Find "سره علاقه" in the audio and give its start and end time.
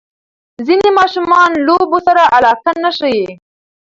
2.07-2.71